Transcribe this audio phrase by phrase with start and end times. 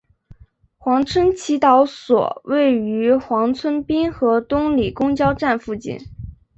[0.79, 5.99] 黄村祈祷所位于黄村滨河东里公交站附近。